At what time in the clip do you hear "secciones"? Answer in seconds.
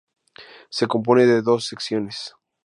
1.67-2.33